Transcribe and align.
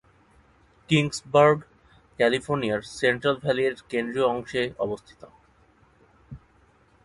Kingsburg 0.89 1.59
ক্যালিফোর্নিয়ার 2.19 2.81
central 2.99 3.35
ভ্যালির 3.43 3.73
কেন্দ্রীয় 3.89 4.27
অংশে 4.27 4.63
অবস্থিত। 4.77 5.21